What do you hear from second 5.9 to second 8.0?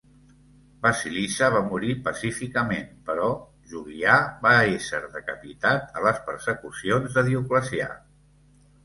a les persecucions de Dioclecià.